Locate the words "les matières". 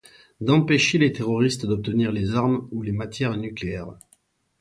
2.81-3.37